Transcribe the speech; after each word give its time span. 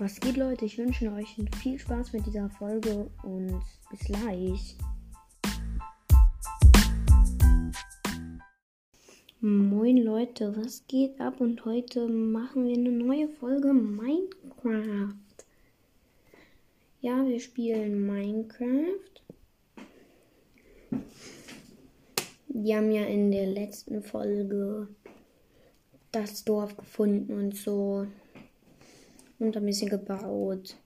Was 0.00 0.18
geht, 0.18 0.38
Leute? 0.38 0.64
Ich 0.64 0.78
wünsche 0.78 1.12
euch 1.12 1.36
viel 1.60 1.78
Spaß 1.78 2.14
mit 2.14 2.24
dieser 2.24 2.48
Folge 2.48 3.10
und 3.22 3.60
bis 3.90 4.00
gleich. 4.00 4.74
Moin 9.42 9.98
Leute, 9.98 10.56
was 10.56 10.86
geht 10.86 11.20
ab? 11.20 11.38
Und 11.42 11.66
heute 11.66 12.08
machen 12.08 12.66
wir 12.66 12.78
eine 12.78 12.92
neue 12.92 13.28
Folge 13.28 13.74
Minecraft. 13.74 15.12
Ja, 17.02 17.26
wir 17.26 17.38
spielen 17.38 18.06
Minecraft. 18.06 19.20
Wir 22.48 22.76
haben 22.78 22.90
ja 22.90 23.04
in 23.04 23.30
der 23.30 23.48
letzten 23.48 24.02
Folge 24.02 24.88
das 26.10 26.42
Dorf 26.46 26.74
gefunden 26.78 27.34
und 27.34 27.54
so 27.54 28.06
und 29.40 29.56
ein 29.56 29.66
bisschen 29.66 29.88
gebaut. 29.88 30.76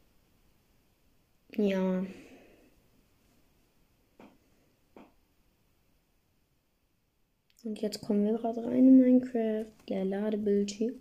Ja. 1.57 2.07
Und 7.65 7.81
jetzt 7.81 8.01
kommen 8.03 8.25
wir 8.25 8.35
gerade 8.35 8.65
rein 8.65 8.89
in 8.89 9.01
Minecraft, 9.01 9.67
der 9.89 10.05
Ladebildschirm. 10.05 10.95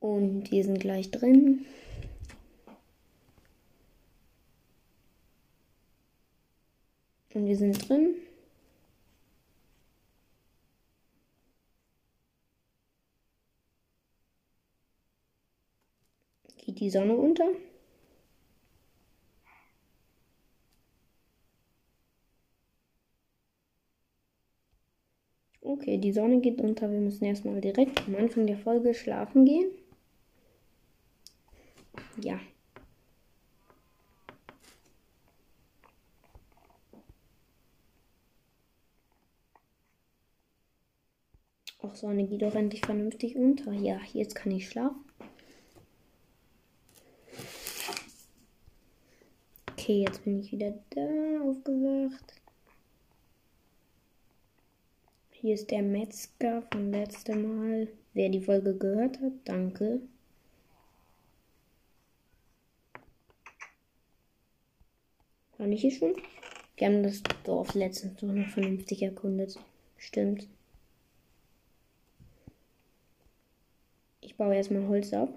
Und 0.00 0.50
wir 0.50 0.64
sind 0.64 0.80
gleich 0.80 1.10
drin. 1.10 1.66
Und 7.34 7.46
wir 7.46 7.56
sind 7.56 7.88
drin. 7.88 8.16
Geht 16.58 16.80
die 16.80 16.90
Sonne 16.90 17.16
unter? 17.16 17.48
Okay, 25.62 25.98
die 25.98 26.12
Sonne 26.12 26.40
geht 26.40 26.60
unter. 26.60 26.90
Wir 26.90 27.00
müssen 27.00 27.24
erstmal 27.24 27.60
direkt 27.60 28.06
am 28.06 28.16
Anfang 28.16 28.46
der 28.46 28.58
Folge 28.58 28.94
schlafen 28.94 29.44
gehen. 29.44 29.70
Ja. 32.20 32.40
Ach, 41.88 41.94
Sonne 41.94 42.26
geht 42.26 42.42
doch 42.42 42.54
endlich 42.54 42.84
vernünftig 42.84 43.36
unter. 43.36 43.72
Ja, 43.72 44.00
jetzt 44.12 44.34
kann 44.34 44.52
ich 44.52 44.68
schlafen. 44.68 45.04
Okay, 49.70 50.02
jetzt 50.02 50.24
bin 50.24 50.40
ich 50.40 50.52
wieder 50.52 50.74
da 50.90 51.00
aufgewacht. 51.42 52.34
Hier 55.30 55.54
ist 55.54 55.70
der 55.70 55.82
Metzger 55.82 56.62
vom 56.70 56.90
letzten 56.90 57.42
Mal. 57.42 57.88
Wer 58.12 58.28
die 58.28 58.40
Folge 58.40 58.76
gehört 58.76 59.20
hat, 59.20 59.32
danke. 59.44 60.00
War 65.56 65.66
nicht 65.66 65.82
hier 65.82 65.92
schon? 65.92 66.16
Wir 66.76 66.88
haben 66.88 67.02
das 67.02 67.22
Dorf 67.44 67.74
letztens 67.74 68.20
noch 68.20 68.48
vernünftig 68.48 69.02
erkundet. 69.02 69.58
Stimmt. 69.96 70.48
Baue 74.38 74.54
erstmal 74.56 74.88
Holz 74.88 75.12
ab. 75.12 75.28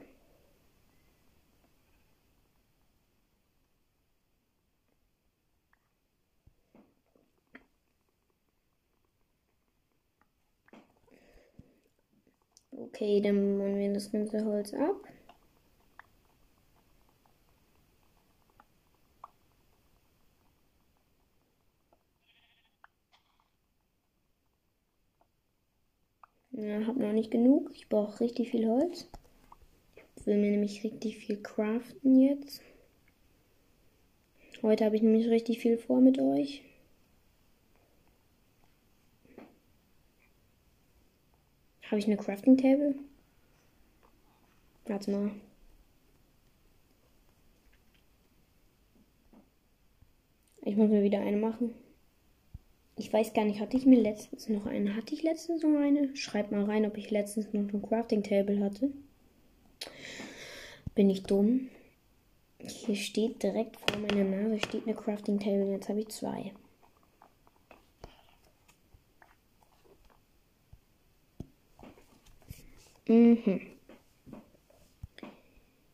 Okay, 12.71 13.21
dann 13.21 13.57
bauen 13.57 13.77
wir 13.79 13.93
das 13.93 14.11
ganze 14.11 14.43
Holz 14.43 14.73
ab. 14.73 14.95
Ja, 26.61 26.85
hab 26.85 26.95
noch 26.95 27.11
nicht 27.11 27.31
genug. 27.31 27.71
Ich 27.73 27.89
brauche 27.89 28.19
richtig 28.19 28.51
viel 28.51 28.67
Holz. 28.67 29.07
Ich 30.15 30.27
will 30.27 30.37
mir 30.37 30.51
nämlich 30.51 30.83
richtig 30.83 31.17
viel 31.17 31.41
craften 31.41 32.19
jetzt. 32.21 32.61
Heute 34.61 34.85
habe 34.85 34.95
ich 34.95 35.01
nämlich 35.01 35.27
richtig 35.27 35.57
viel 35.57 35.79
vor 35.79 36.01
mit 36.01 36.19
euch. 36.19 36.61
Habe 41.89 41.97
ich 41.97 42.05
eine 42.05 42.17
Crafting 42.17 42.57
Table? 42.57 42.93
Warte 44.85 45.09
mal. 45.09 45.31
Ich 50.61 50.75
muss 50.75 50.91
mir 50.91 51.01
wieder 51.01 51.21
eine 51.21 51.37
machen. 51.37 51.73
Ich 53.01 53.11
weiß 53.11 53.33
gar 53.33 53.45
nicht, 53.45 53.59
hatte 53.59 53.77
ich 53.77 53.87
mir 53.87 53.99
letztens 53.99 54.47
noch 54.47 54.67
eine? 54.67 54.95
Hatte 54.95 55.15
ich 55.15 55.23
letztens 55.23 55.63
noch 55.63 55.75
eine? 55.75 56.15
Schreibt 56.15 56.51
mal 56.51 56.65
rein, 56.65 56.85
ob 56.85 56.97
ich 56.97 57.09
letztens 57.09 57.51
noch 57.51 57.61
ein 57.73 57.81
Crafting 57.81 58.21
Table 58.21 58.63
hatte. 58.63 58.91
Bin 60.93 61.09
ich 61.09 61.23
dumm? 61.23 61.69
Hier 62.59 62.95
steht 62.95 63.41
direkt 63.41 63.77
vor 63.77 63.99
meiner 63.99 64.23
Nase 64.23 64.59
steht 64.59 64.85
eine 64.85 64.95
Crafting 64.95 65.39
Table. 65.39 65.71
Jetzt 65.71 65.89
habe 65.89 66.01
ich 66.01 66.09
zwei. 66.09 66.53
Mhm. 73.07 73.61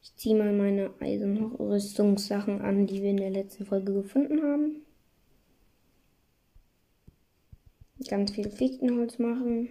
Ich 0.03 0.13
ziehe 0.17 0.35
mal 0.35 0.51
meine 0.51 0.91
Eisenrüstungssachen 0.99 2.59
an, 2.59 2.85
die 2.85 3.01
wir 3.01 3.11
in 3.11 3.17
der 3.17 3.29
letzten 3.29 3.65
Folge 3.65 3.93
gefunden 3.93 4.43
haben. 4.43 4.86
Ganz 8.05 8.31
viel 8.31 8.49
Fichtenholz 8.49 9.19
machen. 9.19 9.69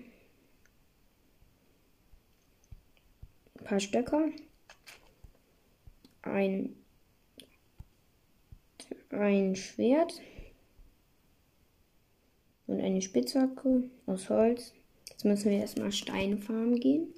Ein 3.59 3.65
paar 3.65 3.81
Stöcker. 3.81 4.29
Ein, 6.23 6.77
ein 9.11 9.57
Schwert. 9.57 10.21
Und 12.67 12.81
eine 12.81 13.01
Spitzhacke 13.01 13.91
aus 14.07 14.29
Holz. 14.29 14.73
Jetzt 15.09 15.25
müssen 15.25 15.51
wir 15.51 15.59
erstmal 15.59 15.93
Steine 15.93 16.37
farmen 16.37 16.81
gehen. 16.81 17.15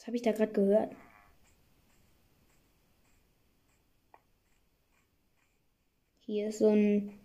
habe 0.11 0.17
ich 0.17 0.23
da 0.23 0.33
gerade 0.33 0.51
gehört? 0.51 0.93
Hier 6.25 6.49
ist 6.49 6.59
so 6.59 6.67
ein, 6.67 7.17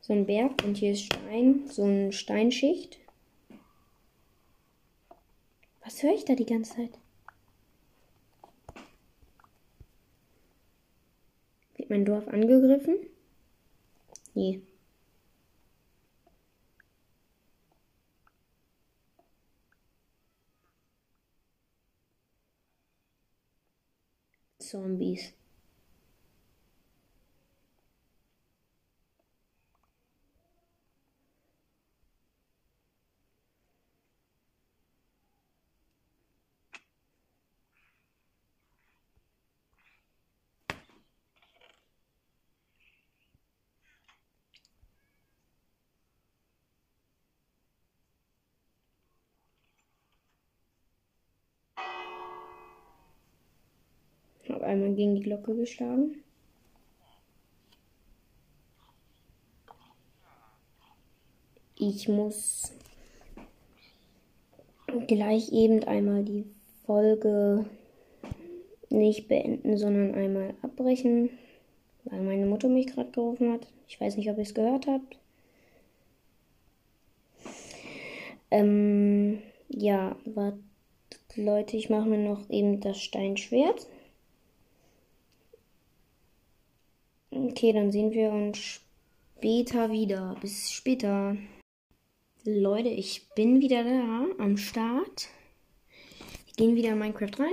so 0.00 0.14
ein 0.14 0.26
Berg 0.26 0.64
und 0.64 0.76
hier 0.76 0.90
ist 0.90 1.04
Stein, 1.04 1.68
so 1.68 1.84
eine 1.84 2.12
Steinschicht. 2.12 2.98
Was 5.84 6.02
höre 6.02 6.14
ich 6.14 6.24
da 6.24 6.34
die 6.34 6.44
ganze 6.44 6.74
Zeit? 6.74 6.98
Wird 11.76 11.88
mein 11.88 12.04
Dorf 12.04 12.26
angegriffen? 12.26 12.96
Nee. 14.34 14.60
Zombies. 24.74 25.32
Einmal 54.74 54.94
gegen 54.94 55.14
die 55.14 55.22
Glocke 55.22 55.54
geschlagen. 55.54 56.16
Ich 61.76 62.08
muss 62.08 62.72
gleich 65.06 65.52
eben 65.52 65.82
einmal 65.84 66.24
die 66.24 66.44
Folge 66.86 67.66
nicht 68.90 69.28
beenden, 69.28 69.76
sondern 69.76 70.14
einmal 70.14 70.54
abbrechen, 70.62 71.30
weil 72.04 72.22
meine 72.22 72.46
Mutter 72.46 72.68
mich 72.68 72.86
gerade 72.86 73.10
gerufen 73.10 73.52
hat. 73.52 73.66
Ich 73.88 74.00
weiß 74.00 74.16
nicht, 74.16 74.30
ob 74.30 74.36
ihr 74.36 74.42
es 74.42 74.54
gehört 74.54 74.86
habt. 74.86 75.18
Ähm, 78.50 79.42
ja, 79.68 80.16
warte, 80.24 80.58
Leute, 81.34 81.76
ich 81.76 81.90
mache 81.90 82.08
mir 82.08 82.18
noch 82.18 82.48
eben 82.50 82.80
das 82.80 83.00
Steinschwert. 83.00 83.88
Okay, 87.46 87.74
dann 87.74 87.92
sehen 87.92 88.10
wir 88.12 88.30
uns 88.30 88.80
später 89.36 89.90
wieder. 89.90 90.34
Bis 90.40 90.72
später. 90.72 91.36
Leute, 92.42 92.88
ich 92.88 93.28
bin 93.34 93.60
wieder 93.60 93.84
da 93.84 94.26
am 94.42 94.56
Start. 94.56 95.28
Wir 96.46 96.54
gehen 96.56 96.74
wieder 96.74 96.92
in 96.92 96.98
Minecraft 96.98 97.38
rein 97.38 97.52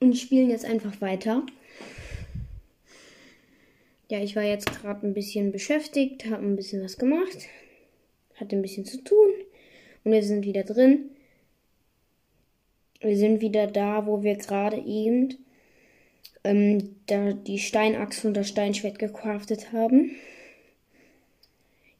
und 0.00 0.18
spielen 0.18 0.50
jetzt 0.50 0.64
einfach 0.64 1.00
weiter. 1.00 1.46
Ja, 4.10 4.20
ich 4.20 4.34
war 4.34 4.42
jetzt 4.42 4.72
gerade 4.72 5.06
ein 5.06 5.14
bisschen 5.14 5.52
beschäftigt, 5.52 6.26
habe 6.26 6.44
ein 6.44 6.56
bisschen 6.56 6.82
was 6.82 6.98
gemacht, 6.98 7.46
hatte 8.34 8.56
ein 8.56 8.62
bisschen 8.62 8.86
zu 8.86 9.04
tun 9.04 9.28
und 10.02 10.10
wir 10.10 10.24
sind 10.24 10.44
wieder 10.44 10.64
drin. 10.64 11.10
Wir 12.98 13.16
sind 13.16 13.40
wieder 13.40 13.68
da, 13.68 14.04
wo 14.04 14.24
wir 14.24 14.34
gerade 14.34 14.78
eben 14.78 15.45
ähm, 16.46 16.96
da 17.06 17.32
die 17.32 17.58
Steinachse 17.58 18.28
und 18.28 18.34
das 18.34 18.48
Steinschwert 18.48 18.98
gecraftet 18.98 19.72
haben. 19.72 20.12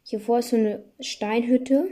Hier 0.04 0.20
vor 0.20 0.38
ist 0.38 0.50
so 0.50 0.56
eine 0.56 0.84
Steinhütte. 1.00 1.88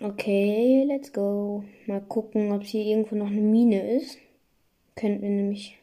Okay, 0.00 0.84
let's 0.88 1.12
go. 1.12 1.64
Mal 1.86 2.00
gucken, 2.00 2.50
ob 2.50 2.64
hier 2.64 2.84
irgendwo 2.84 3.14
noch 3.14 3.28
eine 3.28 3.40
Mine 3.40 3.96
ist. 3.96 4.18
Könnten 4.96 5.22
wir 5.22 5.30
nämlich 5.30 5.78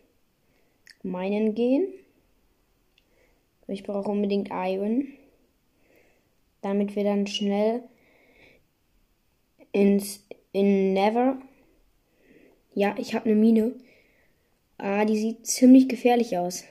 meinen 1.02 1.56
gehen. 1.56 1.88
Ich 3.68 3.84
brauche 3.84 4.12
unbedingt 4.12 4.50
Iron. 4.52 5.08
Damit 6.62 6.98
wir 6.98 7.06
dann 7.06 7.26
schnell 7.26 7.84
ins 9.72 10.28
in 10.52 10.92
Never. 10.94 11.38
Ja, 12.74 12.96
ich 12.98 13.14
habe 13.14 13.26
eine 13.26 13.36
Mine. 13.36 13.74
Ah, 14.78 15.06
die 15.06 15.18
sieht 15.18 15.46
ziemlich 15.46 15.90
gefährlich 15.90 16.38
aus. 16.38 16.64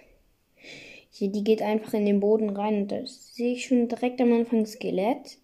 Hier, 1.11 1.29
die 1.29 1.45
geht 1.45 1.63
einfach 1.63 1.95
in 1.95 2.07
den 2.07 2.21
Boden 2.21 2.51
rein 2.51 2.83
und 2.83 2.89
da 2.93 3.07
sehe 3.07 3.53
ich 3.53 3.67
schon 3.67 3.89
direkt 3.89 4.21
am 4.21 4.33
Anfang 4.33 4.65
Skelett. 4.65 5.39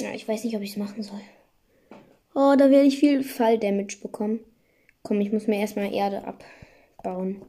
Ja, 0.00 0.12
ich 0.12 0.26
weiß 0.26 0.44
nicht, 0.44 0.56
ob 0.56 0.62
ich 0.62 0.70
es 0.70 0.76
machen 0.76 1.02
soll. 1.02 1.20
Oh, 2.34 2.54
da 2.56 2.70
werde 2.70 2.86
ich 2.86 2.98
viel 2.98 3.24
Fall-Damage 3.24 3.98
bekommen. 4.00 4.40
Komm, 5.02 5.20
ich 5.20 5.32
muss 5.32 5.46
mir 5.46 5.58
erstmal 5.58 5.92
Erde 5.92 6.22
abbauen. 6.24 7.42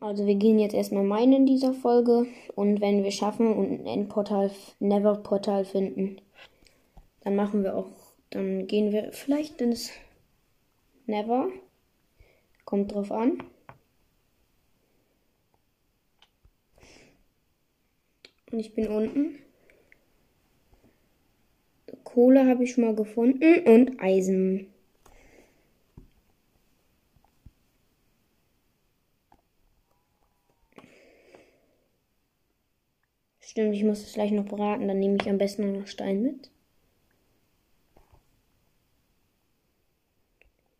Also 0.00 0.26
wir 0.26 0.34
gehen 0.34 0.58
jetzt 0.58 0.74
erstmal 0.74 1.04
meinen 1.04 1.34
in 1.34 1.46
dieser 1.46 1.74
Folge 1.74 2.26
und 2.54 2.80
wenn 2.80 3.04
wir 3.04 3.10
schaffen 3.10 3.52
und 3.52 3.70
ein 3.70 3.86
Endportal, 3.86 4.50
Never-Portal 4.78 5.66
finden, 5.66 6.22
dann 7.20 7.36
machen 7.36 7.62
wir 7.62 7.76
auch, 7.76 7.90
dann 8.30 8.66
gehen 8.66 8.92
wir 8.92 9.12
vielleicht 9.12 9.60
ins 9.60 9.90
Never. 11.06 11.50
Kommt 12.64 12.94
drauf 12.94 13.10
an. 13.12 13.42
Und 18.50 18.58
ich 18.58 18.74
bin 18.74 18.88
unten. 18.88 19.38
Kohle 22.04 22.46
habe 22.46 22.64
ich 22.64 22.72
schon 22.72 22.84
mal 22.84 22.94
gefunden 22.94 23.66
und 23.66 24.00
Eisen. 24.00 24.72
Stimmt, 33.50 33.74
ich 33.74 33.82
muss 33.82 34.04
es 34.04 34.12
gleich 34.12 34.30
noch 34.30 34.44
braten, 34.44 34.86
dann 34.86 35.00
nehme 35.00 35.16
ich 35.20 35.28
am 35.28 35.36
besten 35.36 35.72
noch 35.72 35.88
Stein 35.88 36.22
mit. 36.22 36.52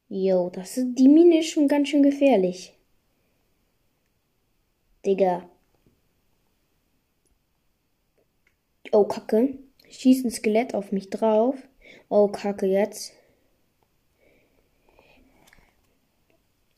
Jo, 0.08 0.50
das 0.50 0.76
ist, 0.76 0.94
die 0.94 1.08
Mine 1.08 1.40
ist 1.40 1.48
schon 1.48 1.66
ganz 1.66 1.88
schön 1.88 2.04
gefährlich. 2.04 2.78
Digga. 5.04 5.50
Oh, 8.92 9.02
Kacke. 9.02 9.58
Schießt 9.90 10.24
ein 10.24 10.30
Skelett 10.30 10.72
auf 10.72 10.92
mich 10.92 11.10
drauf. 11.10 11.56
Oh, 12.08 12.28
Kacke, 12.28 12.66
jetzt. 12.66 13.14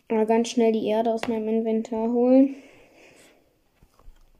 Mal 0.09 0.25
ganz 0.25 0.49
schnell 0.49 0.73
die 0.73 0.87
Erde 0.87 1.13
aus 1.13 1.29
meinem 1.29 1.49
Inventar 1.49 2.11
holen. 2.11 2.55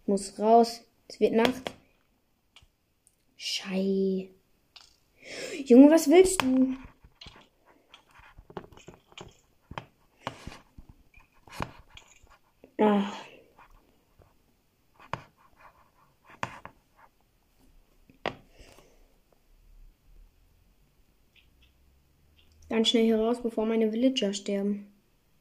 Muss 0.07 0.39
raus. 0.39 0.83
Es 1.13 1.21
wird 1.21 1.35
Nacht. 1.35 1.71
Schei. 3.37 4.31
Junge, 5.63 5.91
was 5.91 6.09
willst 6.09 6.41
du? 6.41 6.75
Ach. 12.79 13.15
Ganz 22.71 22.89
schnell 22.89 23.05
hier 23.05 23.19
raus, 23.19 23.43
bevor 23.43 23.67
meine 23.67 23.93
Villager 23.93 24.33
sterben. 24.33 24.91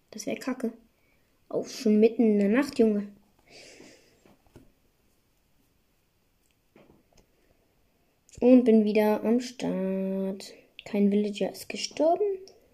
Das 0.10 0.26
wäre 0.26 0.36
kacke. 0.36 0.74
Auch 1.48 1.66
schon 1.66 2.02
mitten 2.02 2.24
in 2.24 2.40
der 2.40 2.50
Nacht, 2.50 2.78
Junge. 2.78 3.08
Und 8.42 8.64
bin 8.64 8.86
wieder 8.86 9.24
am 9.24 9.40
Start. 9.40 10.54
Kein 10.84 11.12
Villager 11.12 11.52
ist 11.52 11.70
gestorben. 11.70 12.26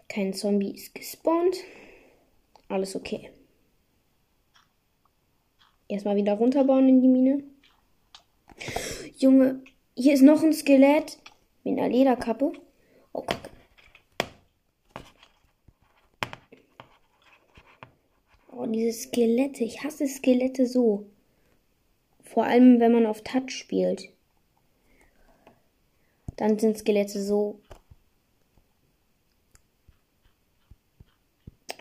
Kein 0.07 0.33
Zombie 0.33 0.71
ist 0.71 0.95
gespawnt. 0.95 1.57
Alles 2.69 2.95
okay. 2.95 3.29
Erstmal 5.89 6.15
wieder 6.15 6.35
runterbauen 6.35 6.87
in 6.87 7.01
die 7.01 7.09
Mine. 7.09 7.43
Junge, 9.17 9.61
hier 9.93 10.13
ist 10.13 10.21
noch 10.21 10.41
ein 10.41 10.53
Skelett 10.53 11.17
mit 11.65 11.77
einer 11.77 11.89
Lederkappe. 11.89 12.53
Oh, 13.11 13.23
Kacke. 13.23 13.49
Oh, 18.53 18.65
diese 18.67 18.97
Skelette. 18.97 19.65
Ich 19.65 19.83
hasse 19.83 20.07
Skelette 20.07 20.65
so. 20.65 21.07
Vor 22.23 22.45
allem, 22.45 22.79
wenn 22.79 22.93
man 22.93 23.05
auf 23.05 23.21
Touch 23.21 23.49
spielt. 23.51 24.13
Dann 26.37 26.57
sind 26.57 26.77
Skelette 26.77 27.21
so. 27.21 27.59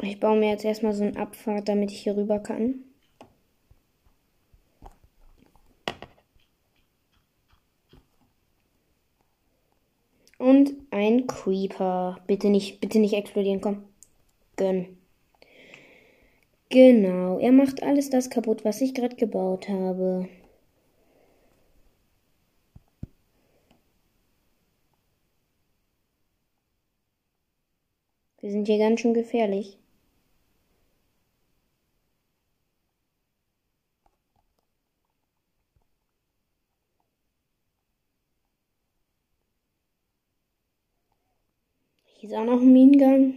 Ich 0.03 0.21
baue 0.21 0.39
mir 0.39 0.51
jetzt 0.51 0.65
erstmal 0.65 0.93
so 0.93 1.05
einen 1.05 1.17
Abfahrt, 1.17 1.69
damit 1.69 1.91
ich 1.91 2.01
hier 2.01 2.17
rüber 2.17 2.39
kann. 2.39 2.85
Und 10.39 10.75
ein 10.91 11.27
Creeper. 11.27 12.19
Bitte 12.27 12.49
nicht, 12.49 12.81
bitte 12.81 12.99
nicht 12.99 13.15
explodieren, 13.15 13.61
komm. 13.61 13.85
Gönn. 14.57 14.97
Genau, 16.69 17.39
er 17.39 17.53
macht 17.53 17.83
alles 17.83 18.11
das 18.11 18.29
kaputt, 18.31 18.65
was 18.65 18.81
ich 18.81 18.95
gerade 18.95 19.17
gebaut 19.17 19.69
habe. 19.69 20.29
Wir 28.47 28.53
sind 28.53 28.69
hier 28.69 28.79
ganz 28.79 29.01
schön 29.01 29.13
gefährlich. 29.13 29.77
Hier 42.05 42.31
ist 42.31 42.37
auch 42.37 42.45
noch 42.45 42.61
ein 42.61 42.73
Minengang. 42.73 43.35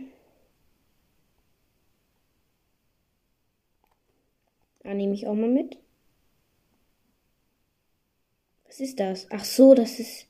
Da 4.84 4.94
nehme 4.94 5.16
ich 5.16 5.26
auch 5.26 5.34
mal 5.34 5.50
mit. 5.50 5.80
Was 8.66 8.80
ist 8.80 9.00
das? 9.00 9.26
Ach 9.32 9.44
so, 9.44 9.74
das 9.74 10.00
ist. 10.00 10.29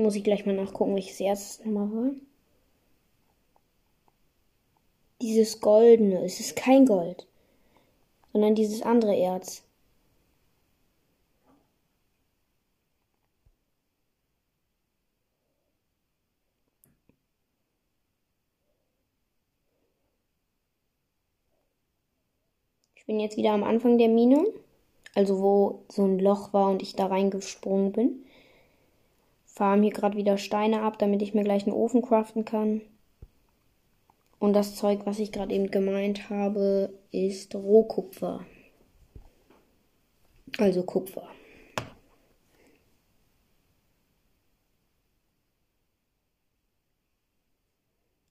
Muss 0.00 0.14
ich 0.14 0.24
gleich 0.24 0.46
mal 0.46 0.54
nachgucken, 0.54 0.94
welches 0.94 1.20
erstes 1.20 1.62
nochmal 1.62 1.92
war. 1.92 2.10
Dieses 5.20 5.60
goldene. 5.60 6.24
Es 6.24 6.40
ist 6.40 6.56
kein 6.56 6.86
Gold. 6.86 7.26
Sondern 8.32 8.54
dieses 8.54 8.80
andere 8.80 9.14
Erz. 9.14 9.62
Ich 22.96 23.04
bin 23.04 23.20
jetzt 23.20 23.36
wieder 23.36 23.50
am 23.52 23.64
Anfang 23.64 23.98
der 23.98 24.08
Mine. 24.08 24.46
Also 25.14 25.40
wo 25.40 25.84
so 25.90 26.04
ein 26.04 26.18
Loch 26.18 26.54
war 26.54 26.70
und 26.70 26.80
ich 26.80 26.96
da 26.96 27.06
reingesprungen 27.06 27.92
bin. 27.92 28.24
Farm 29.60 29.82
hier 29.82 29.92
gerade 29.92 30.16
wieder 30.16 30.38
Steine 30.38 30.80
ab, 30.80 30.98
damit 30.98 31.20
ich 31.20 31.34
mir 31.34 31.44
gleich 31.44 31.64
einen 31.64 31.76
Ofen 31.76 32.00
craften 32.00 32.46
kann. 32.46 32.80
Und 34.38 34.54
das 34.54 34.74
Zeug, 34.74 35.00
was 35.04 35.18
ich 35.18 35.32
gerade 35.32 35.54
eben 35.54 35.70
gemeint 35.70 36.30
habe, 36.30 36.98
ist 37.10 37.54
Rohkupfer. 37.54 38.46
Also 40.56 40.82
Kupfer. 40.82 41.28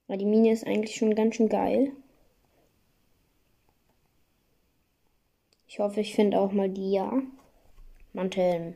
Aber 0.08 0.16
die 0.16 0.26
Mine 0.26 0.50
ist 0.50 0.66
eigentlich 0.66 0.96
schon 0.96 1.14
ganz 1.14 1.36
schön 1.36 1.48
geil. 1.48 1.92
Ich 5.68 5.78
hoffe, 5.78 6.00
ich 6.00 6.12
finde 6.12 6.40
auch 6.40 6.50
mal 6.50 6.68
die, 6.68 6.90
ja. 6.90 7.22
Manteln. 8.14 8.74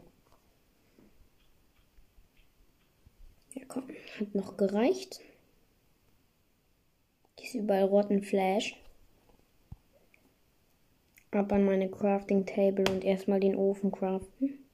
Ja, 3.54 3.62
komm. 3.68 3.84
Hat 4.20 4.34
noch 4.34 4.56
gereicht. 4.56 5.20
Die 7.38 7.44
ist 7.44 7.54
überall 7.54 7.84
roten 7.84 8.22
Flash. 8.22 8.76
Ab 11.32 11.52
an 11.52 11.64
meine 11.64 11.90
Crafting 11.90 12.46
Table 12.46 12.84
und 12.92 13.02
erstmal 13.04 13.40
den 13.40 13.56
Ofen 13.56 13.90
craften. 13.90 14.64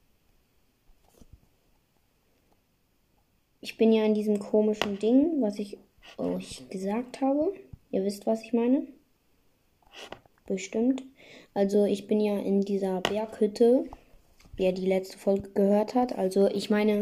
Ich 3.61 3.77
bin 3.77 3.91
ja 3.91 4.05
in 4.05 4.13
diesem 4.13 4.39
komischen 4.39 4.99
Ding, 4.99 5.41
was 5.41 5.57
ich 5.57 5.77
euch 6.17 6.67
gesagt 6.69 7.21
habe. 7.21 7.53
Ihr 7.89 8.03
wisst, 8.03 8.27
was 8.27 8.43
ich 8.43 8.53
meine. 8.53 8.85
Bestimmt. 10.45 11.03
Also 11.53 11.85
ich 11.85 12.07
bin 12.07 12.19
ja 12.19 12.37
in 12.37 12.61
dieser 12.61 13.01
Berghütte, 13.01 13.85
wer 14.55 14.71
die 14.71 14.85
letzte 14.85 15.17
Folge 15.17 15.49
gehört 15.49 15.95
hat. 15.95 16.17
Also 16.17 16.47
ich 16.47 16.69
meine 16.69 16.99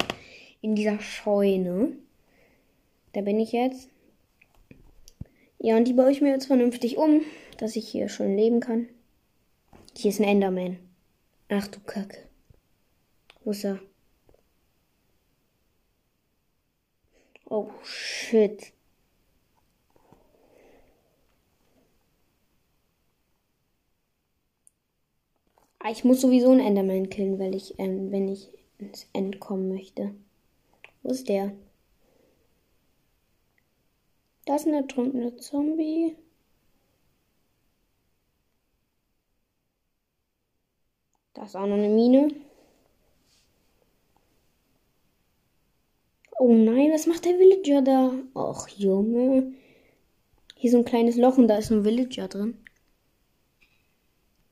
in 0.62 0.76
dieser 0.76 1.00
Scheune. 1.00 1.98
Da 3.14 3.22
bin 3.22 3.40
ich 3.40 3.52
jetzt. 3.52 3.90
Ja, 5.60 5.76
und 5.78 5.86
die 5.86 5.94
baue 5.94 6.12
ich 6.12 6.22
mir 6.22 6.30
jetzt 6.30 6.46
vernünftig 6.46 6.98
um, 6.98 7.22
dass 7.58 7.76
ich 7.76 7.88
hier 7.88 8.08
schön 8.08 8.38
leben 8.38 8.60
kann. 8.60 8.88
Hier 9.96 10.12
ist 10.12 10.20
ein 10.20 10.28
Enderman. 10.28 10.80
Ach 11.50 11.68
du 11.68 11.80
Kacke. 11.82 12.30
Wo 13.44 13.52
ist 13.52 13.66
er? 13.66 13.80
Oh 17.46 17.72
shit. 17.84 18.72
Ah, 25.80 25.92
ich 25.92 26.04
muss 26.04 26.22
sowieso 26.22 26.52
einen 26.52 26.60
Enderman 26.60 27.10
killen, 27.10 27.40
weil 27.40 27.56
ich, 27.56 27.80
ähm, 27.80 28.12
wenn 28.12 28.28
ich 28.28 28.50
ins 28.78 29.08
End 29.14 29.40
kommen 29.40 29.70
möchte. 29.70 30.14
Wo 31.02 31.10
ist 31.12 31.28
der? 31.28 31.52
Da 34.50 34.56
ist 34.56 34.66
ein 34.66 34.74
ertrunkener 34.74 35.38
Zombie. 35.38 36.16
Da 41.36 41.44
ist 41.44 41.56
auch 41.56 41.68
noch 41.68 41.76
eine 41.76 41.90
Mine. 41.90 42.30
Oh 46.40 46.52
nein, 46.52 46.92
was 46.92 47.06
macht 47.06 47.26
der 47.26 47.38
Villager 47.38 47.84
da? 47.84 48.12
Och, 48.34 48.68
Junge. 48.70 49.54
Hier 50.56 50.68
ist 50.70 50.72
so 50.72 50.80
ein 50.80 50.86
kleines 50.86 51.16
Loch 51.16 51.38
und 51.38 51.48
da 51.48 51.58
ist 51.58 51.70
ein 51.72 51.86
Villager 51.86 52.28
drin. 52.28 52.58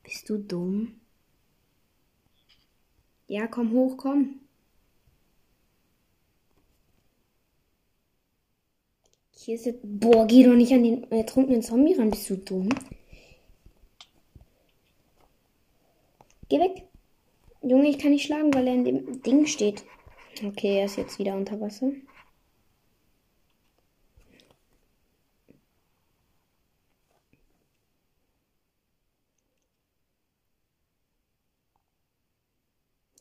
Bist 0.04 0.28
du 0.28 0.38
dumm? 0.38 1.00
Ja, 3.26 3.48
komm 3.48 3.72
hoch, 3.72 3.96
komm. 3.96 4.47
Hier 9.48 9.54
jetzt. 9.54 9.80
Boah, 9.82 10.26
geh 10.26 10.42
doch 10.44 10.54
nicht 10.54 10.74
an 10.74 10.82
den 10.82 11.10
ertrunkenen 11.10 11.62
Zombie 11.62 11.94
ran, 11.94 12.10
bist 12.10 12.28
du 12.28 12.36
dumm? 12.36 12.68
Geh 16.50 16.60
weg. 16.60 16.84
Junge, 17.62 17.88
ich 17.88 17.98
kann 17.98 18.10
nicht 18.10 18.26
schlagen, 18.26 18.52
weil 18.52 18.66
er 18.66 18.74
in 18.74 18.84
dem 18.84 19.22
Ding 19.22 19.46
steht. 19.46 19.86
Okay, 20.44 20.80
er 20.80 20.84
ist 20.84 20.96
jetzt 20.98 21.18
wieder 21.18 21.34
unter 21.34 21.58
Wasser. 21.62 21.92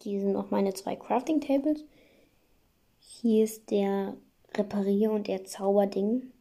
Hier 0.02 0.20
sind 0.20 0.34
noch 0.34 0.52
meine 0.52 0.74
zwei 0.74 0.98
Crafting 0.98 1.40
Tables. 1.40 1.86
Hier 3.00 3.46
ist 3.46 3.72
der 3.72 4.18
Reparier- 4.58 5.12
und 5.12 5.28
der 5.28 5.46
Zauberding. 5.46 6.32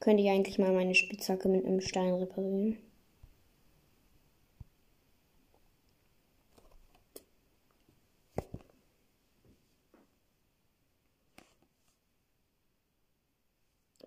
Könnte 0.00 0.22
ich 0.22 0.30
eigentlich 0.30 0.58
mal 0.58 0.72
meine 0.72 0.94
Spitzhacke 0.94 1.48
mit 1.48 1.64
einem 1.64 1.80
Stein 1.80 2.14
reparieren. 2.14 2.78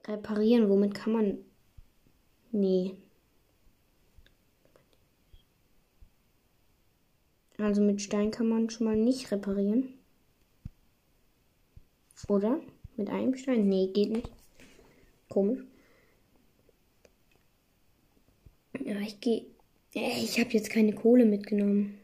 Reparieren, 0.07 0.69
womit 0.69 0.95
kann 0.95 1.13
man. 1.13 1.37
Nee. 2.51 2.95
Also 7.59 7.81
mit 7.81 8.01
Stein 8.01 8.31
kann 8.31 8.47
man 8.47 8.69
schon 8.69 8.85
mal 8.87 8.95
nicht 8.95 9.31
reparieren. 9.31 9.98
Oder? 12.27 12.59
Mit 12.97 13.09
einem 13.09 13.35
Stein? 13.35 13.69
Nee, 13.69 13.87
geht 13.93 14.11
nicht. 14.11 14.31
Komisch. 15.29 15.63
Ja, 18.83 18.99
ich 18.99 19.19
gehe. 19.19 19.45
Ich 19.93 20.39
habe 20.39 20.51
jetzt 20.51 20.69
keine 20.69 20.93
Kohle 20.93 21.25
mitgenommen. 21.25 21.99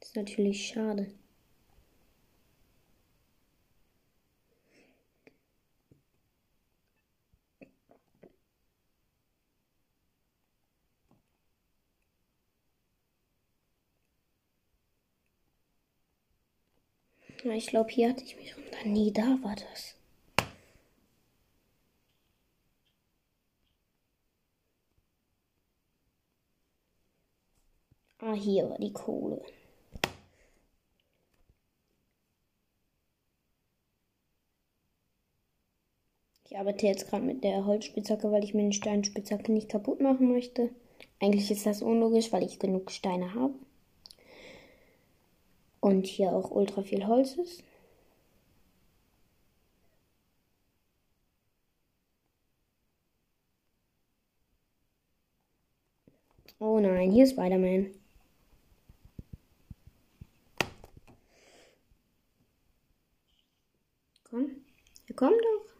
Das 0.00 0.10
ist 0.10 0.16
natürlich 0.16 0.68
schade. 0.68 1.08
Ja, 17.42 17.52
ich 17.52 17.66
glaube, 17.66 17.90
hier 17.90 18.10
hatte 18.10 18.22
ich 18.24 18.36
mich 18.36 18.56
runter. 18.56 18.78
Nee, 18.84 19.10
da 19.12 19.38
war 19.42 19.56
das. 19.56 19.94
Ah, 28.20 28.32
hier 28.34 28.68
war 28.70 28.78
die 28.78 28.92
Kohle. 28.92 29.42
Ich 36.50 36.58
arbeite 36.58 36.86
jetzt 36.86 37.08
gerade 37.08 37.24
mit 37.24 37.44
der 37.44 37.64
Holzspitzhacke, 37.64 38.32
weil 38.32 38.42
ich 38.42 38.52
mir 38.52 38.62
eine 38.62 38.72
Steinspitzhacke 38.72 39.52
nicht 39.52 39.68
kaputt 39.68 40.00
machen 40.00 40.32
möchte. 40.32 40.70
Eigentlich 41.20 41.48
ist 41.50 41.64
das 41.64 41.80
unlogisch, 41.80 42.32
weil 42.32 42.42
ich 42.42 42.58
genug 42.58 42.90
Steine 42.90 43.34
habe. 43.34 43.54
Und 45.80 46.06
hier 46.06 46.32
auch 46.32 46.50
ultra 46.50 46.82
viel 46.82 47.06
Holz 47.06 47.34
ist. 47.36 47.62
Oh 56.60 56.80
nein, 56.80 57.10
hier 57.12 57.24
ist 57.24 57.32
Spider-Man. 57.32 57.94
Komm, 64.24 64.50
hier 65.06 65.16
komm 65.16 65.32
doch. 65.32 65.74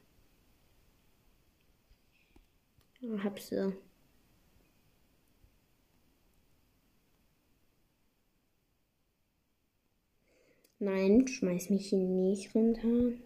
Oh, 3.03 3.23
hab 3.23 3.39
sie. 3.41 3.77
Nein, 10.81 11.27
schmeiß 11.27 11.71
mich 11.71 11.89
hier 11.89 11.99
nicht 11.99 12.55
runter. 12.55 13.17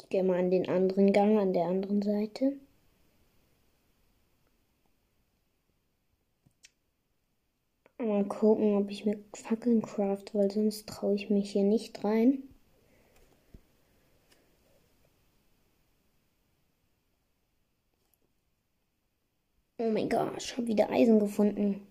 Ich 0.00 0.08
gehe 0.10 0.22
mal 0.22 0.38
an 0.38 0.50
den 0.50 0.68
anderen 0.68 1.12
Gang, 1.12 1.38
an 1.38 1.52
der 1.52 1.64
anderen 1.66 2.02
Seite. 2.02 2.52
Mal 7.98 8.24
gucken, 8.24 8.76
ob 8.76 8.90
ich 8.90 9.04
mir 9.04 9.18
Fackeln 9.34 9.82
craft, 9.82 10.26
weil 10.32 10.50
sonst 10.50 10.86
traue 10.88 11.14
ich 11.14 11.28
mich 11.30 11.50
hier 11.52 11.64
nicht 11.64 12.04
rein. 12.04 12.42
Oh 19.78 19.90
mein 19.90 20.08
Gott, 20.08 20.32
ich 20.38 20.56
habe 20.56 20.66
wieder 20.66 20.90
Eisen 20.90 21.18
gefunden. 21.18 21.86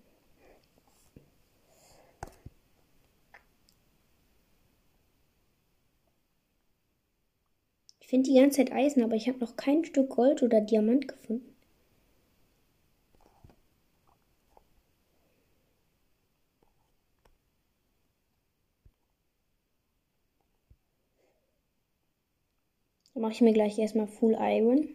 Finde 8.16 8.30
die 8.30 8.38
ganze 8.38 8.56
Zeit 8.56 8.72
Eisen, 8.72 9.02
aber 9.02 9.14
ich 9.14 9.28
habe 9.28 9.40
noch 9.40 9.56
kein 9.56 9.84
Stück 9.84 10.08
Gold 10.08 10.42
oder 10.42 10.62
Diamant 10.62 11.06
gefunden. 11.06 11.54
Mache 23.14 23.32
ich 23.32 23.40
mir 23.42 23.52
gleich 23.52 23.78
erstmal 23.78 24.06
Full 24.06 24.36
Iron. 24.38 24.88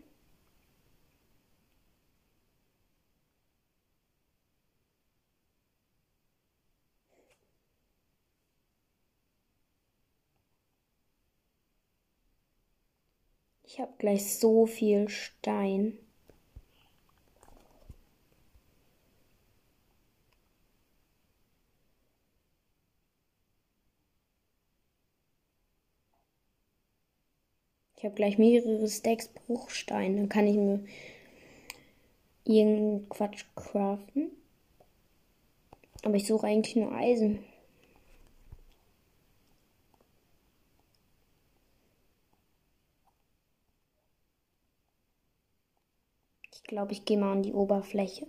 Habe 13.82 13.94
gleich 13.98 14.38
so 14.38 14.66
viel 14.66 15.10
Stein. 15.10 15.98
Ich 27.98 28.04
habe 28.06 28.16
gleich 28.16 28.38
mehrere 28.38 28.88
Stacks 28.88 29.28
Bruchstein. 29.28 30.18
Dann 30.18 30.30
kann 30.30 30.48
ich 30.48 30.56
mir 30.58 30.84
irgendeinen 32.46 33.10
Quatsch 33.10 33.46
craften. 33.56 34.32
Aber 36.04 36.16
ich 36.16 36.28
suche 36.28 36.48
eigentlich 36.48 36.76
nur 36.76 36.92
Eisen. 36.92 37.40
Ich 46.54 46.61
glaube, 46.72 46.94
ich 46.94 47.06
gehe 47.06 47.18
mal 47.18 47.34
an 47.34 47.44
die 47.44 47.54
Oberfläche 47.54 48.26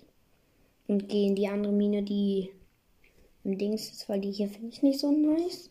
und 0.89 1.09
gehe 1.09 1.29
in 1.29 1.37
die 1.37 1.49
andere 1.49 1.73
Mine, 1.73 2.03
die 2.03 2.51
im 3.45 3.57
Dings 3.57 3.91
ist, 3.91 4.09
weil 4.09 4.21
die 4.21 4.33
hier 4.33 4.49
finde 4.49 4.69
ich 4.69 4.83
nicht 4.83 5.01
so 5.01 5.11
nice. 5.11 5.71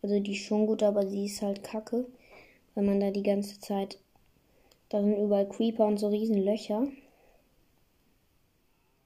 Also 0.00 0.20
die 0.20 0.32
ist 0.32 0.44
schon 0.44 0.66
gut, 0.66 0.82
aber 0.82 1.06
sie 1.06 1.26
ist 1.26 1.42
halt 1.42 1.62
kacke 1.64 2.06
wenn 2.78 2.86
man 2.86 3.00
da 3.00 3.10
die 3.10 3.24
ganze 3.24 3.58
Zeit. 3.58 3.98
Da 4.88 5.00
sind 5.00 5.16
überall 5.20 5.48
Creeper 5.48 5.84
und 5.84 5.98
so 5.98 6.06
riesen 6.10 6.44
Löcher. 6.44 6.86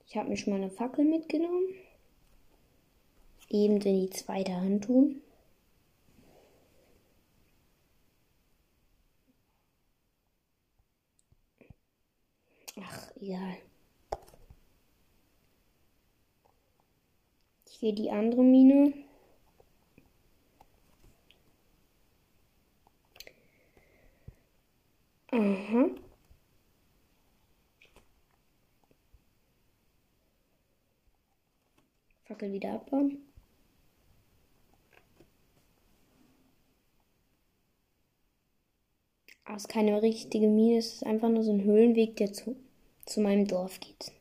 Ich 0.06 0.14
habe 0.14 0.28
mir 0.28 0.36
schon 0.36 0.52
mal 0.52 0.60
eine 0.60 0.68
Fackel 0.68 1.06
mitgenommen. 1.06 1.68
Eben 3.48 3.80
in 3.80 4.08
die 4.08 4.10
zweite 4.10 4.54
Hand 4.54 4.84
tun. 4.84 5.22
Ach, 12.80 13.10
egal. 13.16 13.56
Ich 17.66 17.80
gehe 17.80 17.92
die 17.94 18.10
andere 18.10 18.42
Mine. 18.42 18.92
Aha. 25.32 25.90
Fackel 32.24 32.52
wieder 32.52 32.74
abbauen. 32.74 33.31
Aber 39.44 39.56
es 39.56 39.64
ist 39.64 39.68
keine 39.68 40.02
richtige 40.02 40.46
Mine, 40.48 40.78
es 40.78 40.94
ist 40.94 41.06
einfach 41.06 41.28
nur 41.28 41.42
so 41.42 41.52
ein 41.52 41.64
Höhlenweg, 41.64 42.16
der 42.16 42.32
zu, 42.32 42.56
zu 43.06 43.20
meinem 43.20 43.46
Dorf 43.46 43.80
geht. 43.80 44.12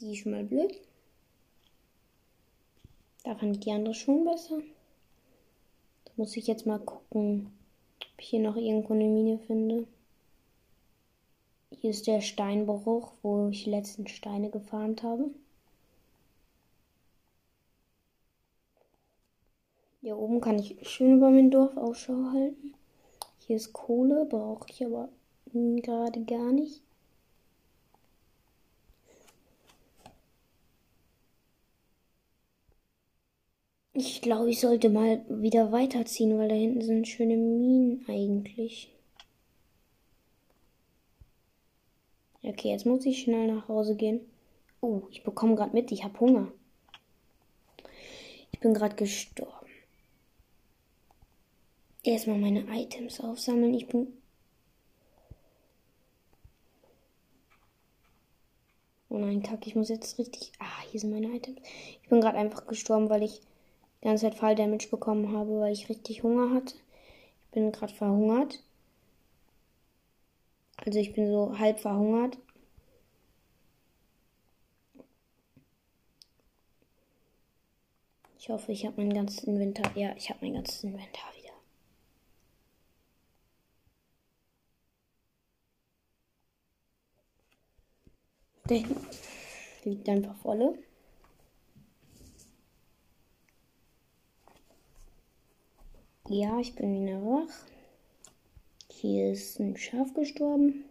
Die 0.00 0.12
ist 0.12 0.18
schon 0.18 0.32
mal 0.32 0.44
blöd. 0.44 0.80
Da 3.24 3.34
fand 3.34 3.56
ich 3.56 3.60
die 3.60 3.72
andere 3.72 3.94
schon 3.94 4.24
besser. 4.24 4.60
Da 6.04 6.12
muss 6.16 6.36
ich 6.36 6.46
jetzt 6.46 6.66
mal 6.66 6.78
gucken, 6.78 7.52
ob 8.00 8.20
ich 8.20 8.28
hier 8.28 8.40
noch 8.40 8.56
irgendwo 8.56 8.94
eine 8.94 9.04
Mine 9.04 9.38
finde. 9.38 9.86
Hier 11.70 11.90
ist 11.90 12.06
der 12.06 12.20
Steinbruch, 12.20 13.12
wo 13.22 13.48
ich 13.48 13.64
die 13.64 13.70
letzten 13.70 14.06
Steine 14.06 14.50
gefarmt 14.50 15.02
habe. 15.02 15.30
Hier 20.08 20.16
oben 20.16 20.40
kann 20.40 20.58
ich 20.58 20.74
schön 20.88 21.18
über 21.18 21.28
mein 21.28 21.50
Dorf 21.50 21.76
Ausschau 21.76 22.30
halten. 22.32 22.72
Hier 23.40 23.56
ist 23.56 23.74
Kohle, 23.74 24.24
brauche 24.24 24.66
ich 24.70 24.82
aber 24.82 25.10
gerade 25.52 26.24
gar 26.24 26.50
nicht. 26.50 26.80
Ich 33.92 34.22
glaube, 34.22 34.48
ich 34.48 34.60
sollte 34.60 34.88
mal 34.88 35.22
wieder 35.28 35.72
weiterziehen, 35.72 36.38
weil 36.38 36.48
da 36.48 36.54
hinten 36.54 36.80
sind 36.80 37.06
schöne 37.06 37.36
Minen 37.36 38.06
eigentlich. 38.08 38.90
Okay, 42.42 42.70
jetzt 42.70 42.86
muss 42.86 43.04
ich 43.04 43.20
schnell 43.20 43.46
nach 43.46 43.68
Hause 43.68 43.94
gehen. 43.94 44.22
Oh, 44.80 45.02
ich 45.10 45.22
bekomme 45.22 45.54
gerade 45.54 45.74
mit, 45.74 45.92
ich 45.92 46.02
habe 46.02 46.18
Hunger. 46.18 46.50
Ich 48.52 48.60
bin 48.60 48.72
gerade 48.72 48.96
gestorben. 48.96 49.57
Erstmal 52.08 52.38
meine 52.38 52.64
Items 52.70 53.20
aufsammeln. 53.20 53.74
Ich 53.74 53.86
bin. 53.86 54.06
Oh 59.10 59.18
nein, 59.18 59.42
Kack, 59.42 59.66
ich 59.66 59.74
muss 59.74 59.90
jetzt 59.90 60.18
richtig. 60.18 60.52
Ah, 60.58 60.80
hier 60.90 61.00
sind 61.00 61.10
meine 61.10 61.26
Items. 61.36 61.60
Ich 62.02 62.08
bin 62.08 62.22
gerade 62.22 62.38
einfach 62.38 62.66
gestorben, 62.66 63.10
weil 63.10 63.22
ich 63.24 63.42
die 64.00 64.06
ganze 64.06 64.22
Zeit 64.22 64.36
Fall 64.36 64.54
Damage 64.54 64.88
bekommen 64.88 65.36
habe, 65.36 65.60
weil 65.60 65.74
ich 65.74 65.90
richtig 65.90 66.22
Hunger 66.22 66.54
hatte. 66.54 66.76
Ich 67.44 67.50
bin 67.50 67.72
gerade 67.72 67.92
verhungert. 67.92 68.62
Also 70.78 70.98
ich 70.98 71.12
bin 71.12 71.30
so 71.30 71.58
halb 71.58 71.78
verhungert. 71.78 72.38
Ich 78.38 78.48
hoffe, 78.48 78.72
ich 78.72 78.86
habe 78.86 78.94
mein 78.96 79.12
ganzes 79.12 79.44
Inventar. 79.44 79.94
Ja, 79.94 80.14
ich 80.16 80.30
habe 80.30 80.38
mein 80.40 80.54
ganzes 80.54 80.82
Inventar 80.82 81.30
wieder. 81.36 81.48
Der 88.68 88.84
liegt 89.84 90.08
einfach 90.08 90.36
volle. 90.36 90.78
Ja, 96.28 96.58
ich 96.60 96.74
bin 96.74 97.06
wieder 97.06 97.22
wach. 97.22 97.66
Hier 98.90 99.32
ist 99.32 99.58
ein 99.58 99.76
Schaf 99.78 100.12
gestorben. 100.12 100.84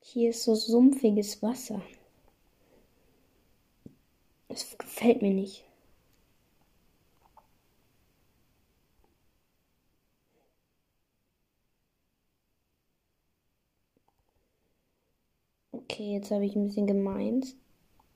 Hier 0.00 0.30
ist 0.30 0.42
so 0.42 0.56
sumpfiges 0.56 1.40
Wasser. 1.42 1.80
Das 4.48 4.76
gefällt 4.78 5.22
mir 5.22 5.34
nicht. 5.34 5.65
Okay, 15.88 16.14
jetzt 16.14 16.30
habe 16.32 16.44
ich 16.44 16.56
ein 16.56 16.64
bisschen 16.66 16.86
gemeint. 16.88 17.54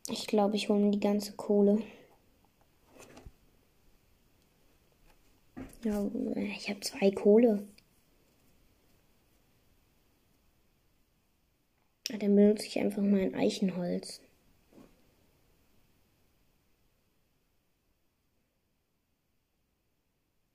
Ich 0.09 0.27
glaube, 0.27 0.57
ich 0.57 0.69
hole 0.69 0.81
mir 0.81 0.91
die 0.91 0.99
ganze 1.01 1.33
Kohle. 1.35 1.79
Ja, 5.85 6.05
ich 6.35 6.69
habe 6.69 6.81
zwei 6.81 7.11
Kohle. 7.13 7.65
Dann 12.09 12.35
benutze 12.35 12.67
ich 12.67 12.79
einfach 12.79 13.03
mein 13.03 13.35
Eichenholz. 13.37 14.21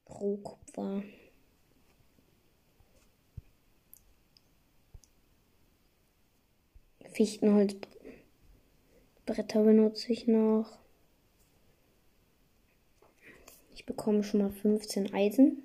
Rohkupfer. 0.09 1.03
Fichtenholzbretter 7.15 9.63
benutze 9.63 10.11
ich 10.11 10.27
noch. 10.27 10.77
Ich 13.73 13.85
bekomme 13.85 14.21
schon 14.21 14.41
mal 14.41 14.51
15 14.51 15.13
Eisen. 15.13 15.63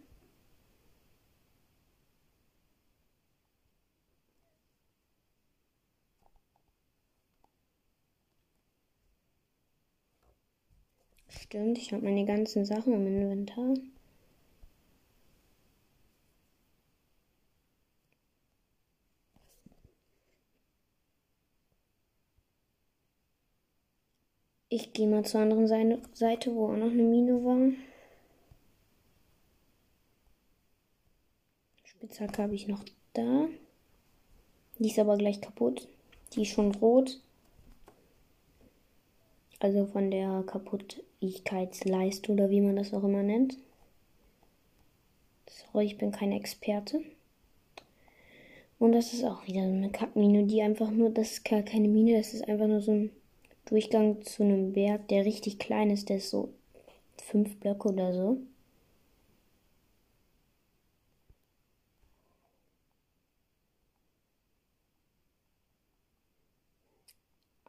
Stimmt, 11.29 11.79
ich 11.79 11.93
habe 11.93 12.05
meine 12.05 12.25
ganzen 12.27 12.65
Sachen 12.65 12.93
im 12.93 13.09
Inventar. 13.09 13.75
Ich 24.73 24.93
gehe 24.93 25.09
mal 25.09 25.25
zur 25.25 25.41
anderen 25.41 25.67
Seite, 25.67 26.55
wo 26.55 26.67
auch 26.67 26.77
noch 26.77 26.93
eine 26.93 27.03
Mine 27.03 27.45
war. 27.45 27.73
Spitzhacke 31.83 32.45
habe 32.45 32.55
ich 32.55 32.69
noch 32.69 32.85
da. 33.13 33.49
Die 34.79 34.89
ist 34.89 35.01
aber 35.01 35.17
gleich 35.17 35.41
kaputt. 35.41 35.89
Die 36.33 36.43
ist 36.43 36.53
schon 36.53 36.73
rot. 36.77 37.21
Also 39.59 39.87
von 39.87 40.09
der 40.13 40.45
Kaputtigkeitsleiste 40.47 42.31
oder 42.31 42.49
wie 42.49 42.61
man 42.61 42.77
das 42.77 42.95
auch 42.95 43.03
immer 43.03 43.25
nennt. 43.25 43.59
Sorry, 45.49 45.87
ich 45.87 45.99
bin 45.99 46.13
kein 46.13 46.31
Experte. 46.31 47.03
Und 48.79 48.93
das 48.93 49.13
ist 49.13 49.25
auch 49.25 49.45
wieder 49.49 49.63
so 49.63 49.75
eine 49.75 49.91
Kackmine, 49.91 50.47
die 50.47 50.63
einfach 50.63 50.93
nur, 50.93 51.11
das 51.11 51.33
ist 51.33 51.45
gar 51.45 51.63
keine 51.63 51.89
Mine, 51.89 52.19
das 52.19 52.35
ist 52.35 52.49
einfach 52.49 52.69
nur 52.69 52.81
so 52.81 52.93
ein 52.93 53.11
Durchgang 53.65 54.21
zu 54.23 54.43
einem 54.43 54.75
Berg, 54.75 55.09
der 55.09 55.25
richtig 55.25 55.59
klein 55.59 55.89
ist, 55.91 56.11
der 56.11 56.19
ist 56.19 56.29
so 56.31 56.53
fünf 57.23 57.57
Blöcke 57.61 57.89
oder 57.89 58.13
so. 58.13 58.39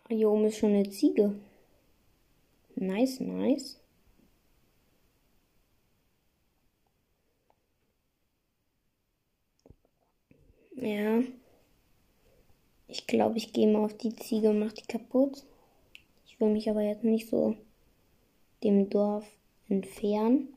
Hier 0.09 0.29
oben 0.29 0.45
ist 0.45 0.57
schon 0.57 0.75
eine 0.75 0.87
Ziege. 0.91 1.33
Nice, 2.75 3.21
nice. 3.21 3.77
Ja. 10.75 11.21
Ich 12.87 13.07
glaube, 13.07 13.39
ich 13.39 13.53
gehe 13.53 13.65
mal 13.67 13.83
auf 13.85 13.97
die 13.97 14.15
Ziege 14.15 14.51
und 14.51 14.59
mache 14.59 14.75
die 14.75 14.83
kaputt 14.85 15.43
will 16.41 16.49
mich 16.49 16.69
aber 16.69 16.81
jetzt 16.81 17.03
nicht 17.03 17.29
so 17.29 17.55
dem 18.63 18.89
Dorf 18.89 19.25
entfernen, 19.69 20.49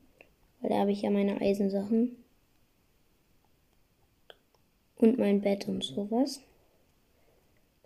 weil 0.60 0.70
da 0.70 0.78
habe 0.78 0.92
ich 0.92 1.02
ja 1.02 1.10
meine 1.10 1.40
Eisensachen 1.40 2.16
und 4.96 5.18
mein 5.18 5.42
Bett 5.42 5.68
und 5.68 5.84
sowas. 5.84 6.40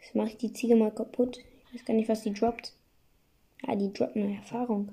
Jetzt 0.00 0.14
mache 0.14 0.28
ich 0.28 0.36
die 0.38 0.52
Ziege 0.52 0.76
mal 0.76 0.92
kaputt. 0.94 1.38
Ich 1.66 1.74
weiß 1.74 1.84
gar 1.84 1.94
nicht, 1.94 2.08
was 2.08 2.22
die 2.22 2.32
droppt. 2.32 2.72
Ah, 3.66 3.74
die 3.74 3.92
droppt 3.92 4.16
eine 4.16 4.36
Erfahrung. 4.36 4.92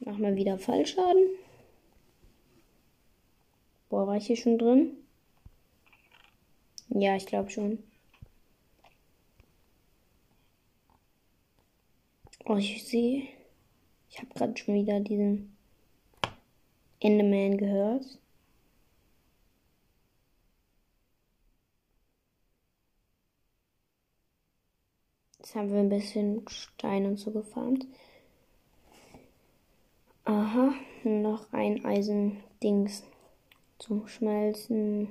Mach 0.00 0.18
mal 0.18 0.34
wieder 0.34 0.58
Fallschaden. 0.58 1.28
Boah, 3.88 4.06
war 4.06 4.16
ich 4.16 4.26
hier 4.26 4.36
schon 4.36 4.58
drin? 4.58 4.96
Ja, 6.90 7.16
ich 7.16 7.26
glaube 7.26 7.50
schon. 7.50 7.82
Oh, 12.44 12.56
ich 12.56 12.84
sehe. 12.86 13.28
Ich 14.10 14.18
habe 14.18 14.28
gerade 14.34 14.56
schon 14.56 14.74
wieder 14.74 15.00
diesen 15.00 15.56
Enderman 17.00 17.56
gehört. 17.58 18.04
Jetzt 25.38 25.54
haben 25.54 25.72
wir 25.72 25.80
ein 25.80 25.88
bisschen 25.88 26.44
Stein 26.48 27.06
und 27.06 27.18
so 27.18 27.30
gefarmt. 27.30 27.86
Aha, 30.24 30.74
noch 31.04 31.52
ein 31.52 31.84
Eisendings 31.84 33.04
zum 33.78 34.06
Schmelzen. 34.06 35.08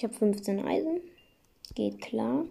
Ich 0.00 0.04
habe 0.04 0.14
15 0.14 0.64
Eisen. 0.64 1.02
Geht 1.74 2.00
klar. 2.00 2.46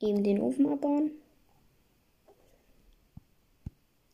Eben 0.00 0.22
den 0.22 0.38
Ofen 0.38 0.68
abbauen. 0.68 1.12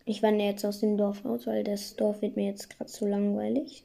Ich 0.04 0.22
wandere 0.22 0.50
jetzt 0.50 0.64
aus 0.64 0.78
dem 0.78 0.96
Dorf 0.96 1.24
aus, 1.24 1.48
weil 1.48 1.64
das 1.64 1.96
Dorf 1.96 2.22
wird 2.22 2.36
mir 2.36 2.46
jetzt 2.46 2.70
gerade 2.70 2.88
zu 2.88 3.08
langweilig. 3.08 3.82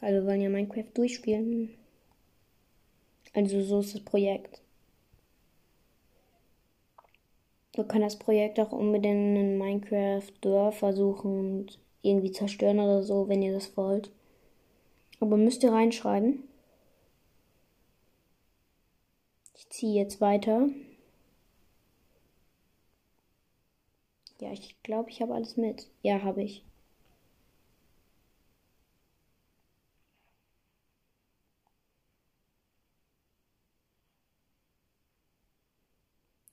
Weil 0.00 0.14
wir 0.14 0.24
wollen 0.24 0.40
ja 0.40 0.48
Minecraft 0.48 0.94
durchspielen. 0.94 1.74
Also 3.34 3.60
so 3.60 3.80
ist 3.80 3.94
das 3.94 4.00
Projekt. 4.02 4.61
Man 7.76 7.88
kann 7.88 8.02
das 8.02 8.18
Projekt 8.18 8.60
auch 8.60 8.72
unbedingt 8.72 9.36
in 9.36 9.58
Minecraft 9.58 10.30
Dörfer 10.42 10.92
suchen 10.92 11.38
und 11.60 11.78
irgendwie 12.02 12.32
zerstören 12.32 12.80
oder 12.80 13.02
so, 13.02 13.28
wenn 13.28 13.42
ihr 13.42 13.52
das 13.52 13.76
wollt. 13.76 14.10
Aber 15.20 15.36
müsst 15.36 15.62
ihr 15.62 15.72
reinschreiben. 15.72 16.44
Ich 19.54 19.68
ziehe 19.70 19.94
jetzt 20.02 20.20
weiter. 20.20 20.68
Ja, 24.40 24.52
ich 24.52 24.76
glaube, 24.82 25.08
ich 25.08 25.22
habe 25.22 25.34
alles 25.34 25.56
mit. 25.56 25.86
Ja, 26.02 26.22
habe 26.22 26.42
ich. 26.42 26.64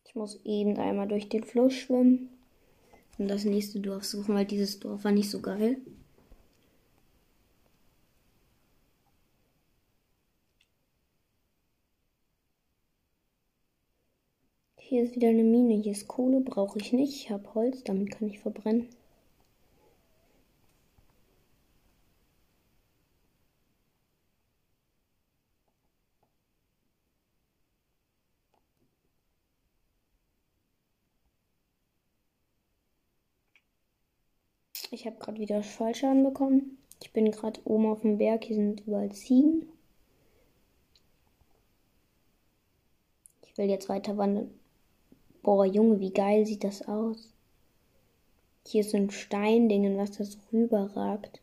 Ich 0.10 0.16
muss 0.16 0.40
eben 0.44 0.76
einmal 0.80 1.08
durch 1.08 1.30
den 1.30 1.44
Fluss 1.44 1.72
schwimmen 1.72 2.30
und 3.20 3.28
das 3.28 3.46
nächste 3.46 3.80
Dorf 3.80 4.04
suchen, 4.06 4.34
weil 4.34 4.46
dieses 4.46 4.80
Dorf 4.80 5.04
war 5.04 5.12
nicht 5.12 5.30
so 5.30 5.40
geil. 5.40 5.78
Hier 14.78 15.04
ist 15.04 15.16
wieder 15.16 15.30
eine 15.30 15.44
Mine. 15.44 15.76
Hier 15.76 15.92
ist 15.92 16.08
Kohle, 16.08 16.42
brauche 16.42 16.80
ich 16.80 16.92
nicht. 16.92 17.14
Ich 17.14 17.30
habe 17.30 17.54
Holz, 17.54 17.84
damit 17.84 18.10
kann 18.10 18.30
ich 18.30 18.40
verbrennen. 18.40 18.88
Ich 34.92 35.06
habe 35.06 35.18
gerade 35.18 35.40
wieder 35.40 35.62
Fallschaden 35.62 36.24
bekommen. 36.24 36.78
Ich 37.02 37.14
bin 37.14 37.32
gerade 37.32 37.62
oben 37.64 37.86
auf 37.86 38.02
dem 38.02 38.18
Berg. 38.18 38.44
Hier 38.46 38.56
sind 38.56 38.86
überall 38.88 39.12
Ziegen. 39.12 39.70
Ich 43.44 43.58
will 43.58 43.70
jetzt 43.70 43.88
weiter 43.88 44.18
wandern. 44.18 44.50
Boah, 45.44 45.66
Junge, 45.66 46.00
wie 46.00 46.12
geil 46.12 46.46
sieht 46.46 46.64
das 46.64 46.88
aus. 46.88 47.34
Hier 48.68 48.82
ist 48.82 48.92
so 48.92 48.98
ein 48.98 49.10
Steinding, 49.12 49.98
was 49.98 50.12
das 50.12 50.38
rüberragt. 50.52 51.42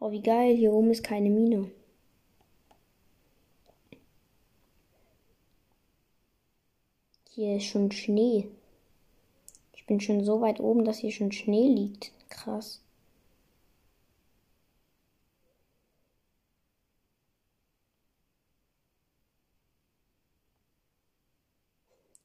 Oh, 0.00 0.10
wie 0.10 0.22
geil. 0.22 0.56
Hier 0.56 0.72
oben 0.72 0.90
ist 0.90 1.04
keine 1.04 1.28
Mine. 1.28 1.70
Hier 7.38 7.58
ist 7.58 7.66
schon 7.66 7.92
Schnee. 7.92 8.48
Ich 9.72 9.86
bin 9.86 10.00
schon 10.00 10.24
so 10.24 10.40
weit 10.40 10.58
oben, 10.58 10.84
dass 10.84 10.98
hier 10.98 11.12
schon 11.12 11.30
Schnee 11.30 11.68
liegt. 11.68 12.10
Krass. 12.28 12.82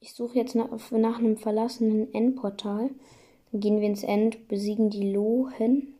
Ich 0.00 0.14
suche 0.14 0.34
jetzt 0.34 0.56
nach, 0.56 0.90
nach 0.90 1.18
einem 1.20 1.36
verlassenen 1.36 2.12
Endportal. 2.12 2.90
Dann 3.52 3.60
gehen 3.60 3.80
wir 3.80 3.86
ins 3.86 4.02
End, 4.02 4.48
besiegen 4.48 4.90
die 4.90 5.12
Lohen. 5.12 5.94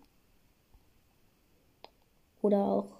Oder 2.42 2.64
auch. 2.64 2.90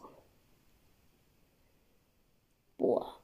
Boah. 2.79 3.23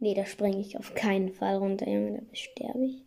Nee, 0.00 0.14
da 0.14 0.24
springe 0.24 0.60
ich 0.60 0.78
auf 0.78 0.94
keinen 0.94 1.30
Fall 1.30 1.56
runter, 1.56 1.86
Junge, 1.86 2.22
da 2.22 2.34
sterbe 2.34 2.86
ich. 2.86 3.02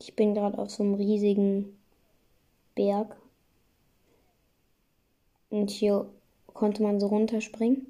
Ich 0.00 0.14
bin 0.16 0.34
gerade 0.34 0.58
auf 0.58 0.70
so 0.70 0.82
einem 0.82 0.94
riesigen 0.94 1.78
Berg. 2.74 3.16
Und 5.48 5.70
hier 5.70 6.10
konnte 6.48 6.82
man 6.82 6.98
so 7.00 7.06
runterspringen. 7.06 7.88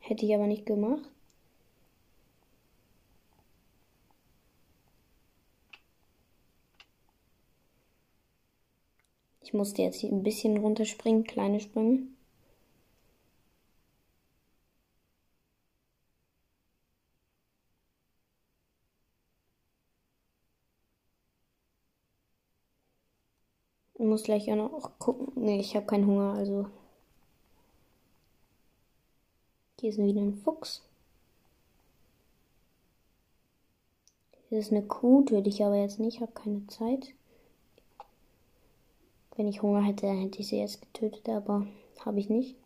Hätte 0.00 0.26
ich 0.26 0.34
aber 0.34 0.46
nicht 0.46 0.66
gemacht. 0.66 1.10
Ich 9.42 9.54
musste 9.54 9.82
jetzt 9.82 10.00
hier 10.00 10.10
ein 10.10 10.22
bisschen 10.22 10.58
runterspringen, 10.58 11.24
kleine 11.24 11.60
Sprünge. 11.60 12.02
Muss 24.04 24.24
gleich 24.24 24.50
auch 24.50 24.56
noch 24.56 24.98
gucken. 24.98 25.32
Nee, 25.34 25.60
ich 25.60 25.74
habe 25.76 25.86
keinen 25.86 26.06
Hunger, 26.06 26.34
also. 26.34 26.66
Hier 29.80 29.90
ist 29.90 29.98
wieder 29.98 30.20
ein 30.20 30.34
Fuchs. 30.34 30.82
Hier 34.48 34.58
ist 34.58 34.70
eine 34.70 34.82
Kuh, 34.82 35.22
töte 35.22 35.48
ich 35.48 35.64
aber 35.64 35.76
jetzt 35.76 35.98
nicht, 35.98 36.20
habe 36.20 36.32
keine 36.32 36.66
Zeit. 36.68 37.12
Wenn 39.36 39.48
ich 39.48 39.62
Hunger 39.62 39.82
hätte, 39.82 40.06
hätte 40.06 40.38
ich 40.38 40.48
sie 40.48 40.58
jetzt 40.58 40.80
getötet, 40.80 41.28
aber 41.28 41.66
habe 42.04 42.20
ich 42.20 42.28
nicht. 42.28 42.56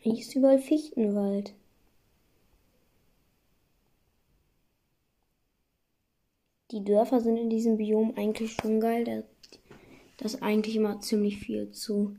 Hier 0.00 0.14
ist 0.14 0.34
überall 0.34 0.58
Fichtenwald. 0.58 1.52
Die 6.72 6.82
Dörfer 6.82 7.20
sind 7.20 7.36
in 7.36 7.50
diesem 7.50 7.76
Biom 7.76 8.14
eigentlich 8.16 8.54
schon 8.54 8.80
geil. 8.80 9.04
Da, 9.04 9.22
das 10.16 10.34
ist 10.34 10.42
eigentlich 10.42 10.74
immer 10.74 11.00
ziemlich 11.00 11.38
viel 11.38 11.70
zu 11.70 12.16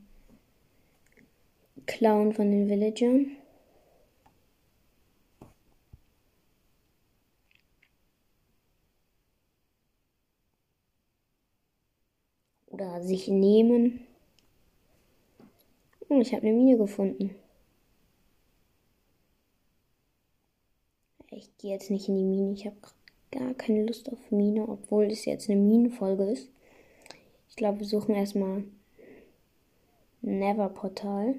klauen 1.88 2.34
von 2.34 2.52
den 2.52 2.70
Villagern. 2.70 3.32
Oder 12.68 13.02
sich 13.02 13.28
nehmen. 13.28 14.06
Oh, 16.10 16.20
ich 16.22 16.32
habe 16.32 16.46
eine 16.46 16.56
Mine 16.56 16.78
gefunden. 16.78 17.36
Ich 21.32 21.50
gehe 21.58 21.72
jetzt 21.72 21.90
nicht 21.90 22.08
in 22.08 22.18
die 22.18 22.24
Mine. 22.24 22.54
Ich 22.54 22.68
habe 22.68 22.78
gar 23.34 23.54
keine 23.56 23.86
Lust 23.86 24.12
auf 24.12 24.32
Mine, 24.32 24.68
obwohl 24.68 25.06
es 25.06 25.26
jetzt 25.26 25.50
eine 25.50 25.60
Minenfolge 25.60 26.24
ist. 26.26 26.50
Ich 27.50 27.56
glaube, 27.56 27.80
wir 27.80 27.88
suchen 27.88 28.16
erstmal 28.16 28.64
Never 30.22 30.70
Portal. 30.70 31.36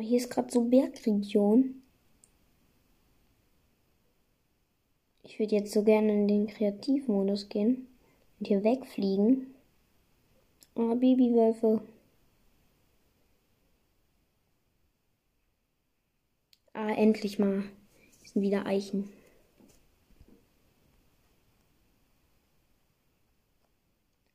Hier 0.00 0.18
ist 0.18 0.30
gerade 0.30 0.50
so 0.50 0.62
Bergregion. 0.62 1.82
Ich 5.24 5.38
würde 5.40 5.56
jetzt 5.56 5.72
so 5.72 5.82
gerne 5.82 6.12
in 6.12 6.28
den 6.28 6.46
Kreativmodus 6.46 7.48
gehen 7.48 7.88
und 8.38 8.46
hier 8.46 8.64
wegfliegen. 8.64 9.54
Ah, 10.74 10.94
Babywölfe. 10.94 11.80
Ah, 16.72 16.92
endlich 16.94 17.38
mal. 17.38 17.64
Hier 18.22 18.30
sind 18.30 18.42
wieder 18.42 18.66
Eichen. 18.66 19.12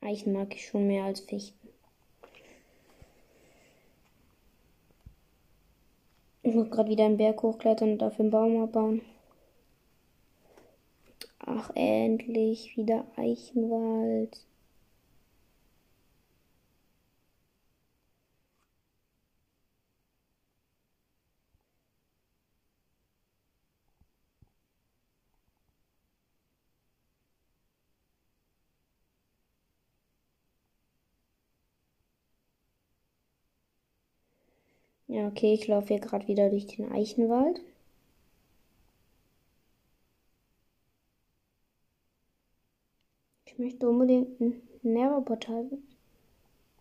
Eichen 0.01 0.33
mag 0.33 0.53
ich 0.53 0.67
schon 0.67 0.87
mehr 0.87 1.05
als 1.05 1.21
Fichten. 1.21 1.69
Ich 6.41 6.53
muss 6.53 6.69
gerade 6.69 6.89
wieder 6.89 7.05
einen 7.05 7.15
Berg 7.17 7.41
hochklettern 7.41 7.93
und 7.93 7.99
dafür 7.99 8.23
einen 8.23 8.31
Baum 8.31 8.61
abbauen. 8.63 9.01
Ach, 11.45 11.69
endlich 11.75 12.75
wieder 12.75 13.05
Eichenwald. 13.17 14.45
Ja, 35.07 35.27
okay, 35.27 35.53
ich 35.53 35.65
laufe 35.67 35.87
hier 35.87 35.99
gerade 36.01 36.27
wieder 36.27 36.49
durch 36.49 36.67
den 36.67 36.91
Eichenwald. 36.91 37.61
Ich 43.53 43.59
möchte 43.59 43.87
unbedingt 43.87 44.41
ein 44.41 44.61
Never-Portal. 44.81 45.77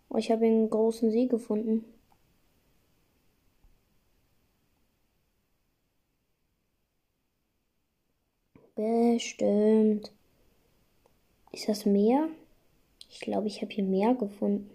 Oh, 0.08 0.16
ich 0.16 0.30
habe 0.30 0.46
einen 0.46 0.70
großen 0.70 1.10
See 1.10 1.26
gefunden. 1.26 1.84
Bestimmt. 8.74 10.10
Ist 11.52 11.68
das 11.68 11.84
Meer? 11.84 12.28
Ich 13.10 13.20
glaube, 13.20 13.48
ich 13.48 13.60
habe 13.60 13.70
hier 13.70 13.84
Meer 13.84 14.14
gefunden. 14.14 14.70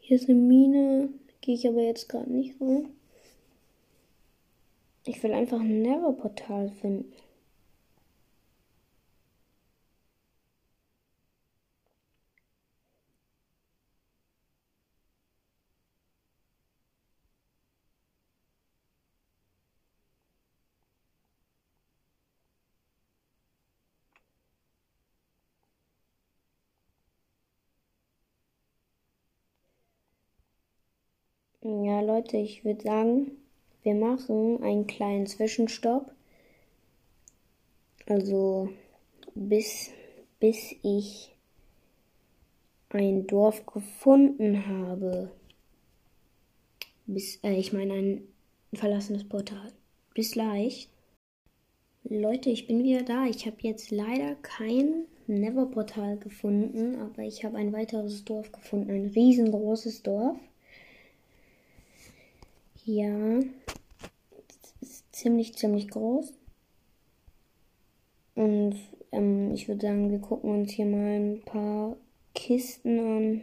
Hier 0.00 0.16
ist 0.16 0.28
eine 0.28 0.36
Mine. 0.36 1.10
Gehe 1.42 1.54
ich 1.54 1.68
aber 1.68 1.82
jetzt 1.82 2.08
gerade 2.08 2.32
nicht 2.32 2.60
rein. 2.60 2.88
Ich 5.04 5.22
will 5.22 5.32
einfach 5.32 5.60
ein 5.60 5.82
Never-Portal 5.82 6.70
finden. 6.70 7.12
Ja, 31.68 32.00
Leute, 32.00 32.36
ich 32.36 32.64
würde 32.64 32.80
sagen, 32.80 33.32
wir 33.82 33.96
machen 33.96 34.62
einen 34.62 34.86
kleinen 34.86 35.26
Zwischenstopp. 35.26 36.12
Also 38.06 38.68
bis, 39.34 39.90
bis 40.38 40.76
ich 40.84 41.34
ein 42.90 43.26
Dorf 43.26 43.66
gefunden 43.66 44.64
habe. 44.68 45.32
Bis, 47.06 47.42
äh, 47.42 47.54
ich 47.54 47.72
meine 47.72 47.94
ein 47.94 48.28
verlassenes 48.72 49.28
Portal. 49.28 49.72
Bis 50.14 50.30
gleich. 50.30 50.88
Leute, 52.04 52.48
ich 52.48 52.68
bin 52.68 52.84
wieder 52.84 53.02
da. 53.02 53.26
Ich 53.26 53.44
habe 53.44 53.56
jetzt 53.62 53.90
leider 53.90 54.36
kein 54.36 55.06
Never-Portal 55.26 56.18
gefunden, 56.18 57.00
aber 57.00 57.24
ich 57.24 57.44
habe 57.44 57.56
ein 57.56 57.72
weiteres 57.72 58.24
Dorf 58.24 58.52
gefunden. 58.52 58.92
Ein 58.92 59.06
riesengroßes 59.06 60.04
Dorf. 60.04 60.38
Ja, 62.88 63.40
es 64.48 64.74
ist 64.80 65.04
ziemlich, 65.12 65.56
ziemlich 65.56 65.88
groß. 65.88 66.32
Und 68.36 68.76
ähm, 69.10 69.52
ich 69.52 69.66
würde 69.66 69.80
sagen, 69.80 70.08
wir 70.12 70.20
gucken 70.20 70.50
uns 70.50 70.70
hier 70.70 70.86
mal 70.86 71.16
ein 71.18 71.42
paar 71.44 71.96
Kisten 72.32 73.00
an. 73.00 73.40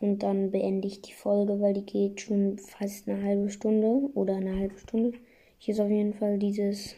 Und 0.00 0.18
dann 0.24 0.50
beende 0.50 0.88
ich 0.88 1.00
die 1.00 1.12
Folge, 1.12 1.60
weil 1.60 1.74
die 1.74 1.86
geht 1.86 2.20
schon 2.20 2.58
fast 2.58 3.08
eine 3.08 3.22
halbe 3.22 3.50
Stunde 3.50 4.10
oder 4.14 4.34
eine 4.34 4.56
halbe 4.56 4.76
Stunde. 4.78 5.16
Hier 5.58 5.72
ist 5.72 5.80
auf 5.80 5.88
jeden 5.88 6.14
Fall 6.14 6.36
dieses. 6.36 6.96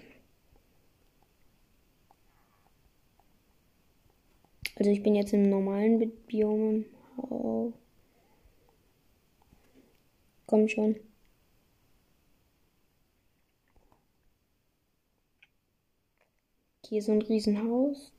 Also 4.76 4.90
ich 4.90 5.02
bin 5.02 5.14
jetzt 5.14 5.35
im 5.35 5.50
normalen 5.50 6.11
Biom. 6.28 6.87
Oh. 7.18 7.72
Komm 10.46 10.66
schon. 10.66 10.96
Hier 16.88 17.03
so 17.03 17.12
ein 17.12 17.20
Riesenhaus. 17.20 18.12